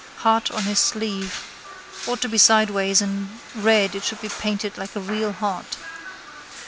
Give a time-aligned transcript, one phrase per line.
[0.21, 1.43] Heart on his sleeve.
[2.07, 5.77] Ought to be sideways and red it should be painted like a real heart.